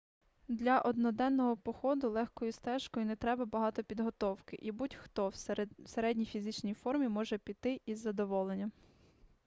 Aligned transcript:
для 0.47 0.79
одноденного 0.81 1.55
походу 1.57 2.09
легкою 2.09 2.51
стежкою 2.51 3.05
не 3.05 3.15
треба 3.15 3.45
багато 3.45 3.83
підготовки 3.83 4.57
і 4.61 4.71
будь-хто 4.71 5.27
в 5.29 5.35
середній 5.85 6.25
фізичній 6.25 6.73
формі 6.73 7.07
може 7.07 7.37
піти 7.37 7.81
із 7.85 7.99
задоволенням 8.01 8.71